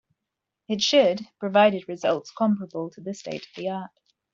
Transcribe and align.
It 0.67 0.81
should 0.81 1.27
provided 1.39 1.87
results 1.87 2.31
comparable 2.31 2.89
to 2.89 3.01
the 3.01 3.13
state 3.13 3.43
of 3.43 3.51
the 3.55 3.69
art. 3.69 3.91